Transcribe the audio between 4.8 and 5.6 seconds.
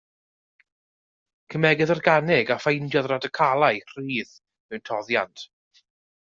toddiant.